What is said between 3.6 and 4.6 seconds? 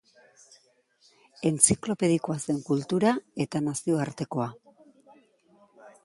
nazioartekoa.